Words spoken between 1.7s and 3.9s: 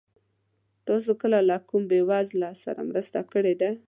بېوزله سره مرسته کړې ده؟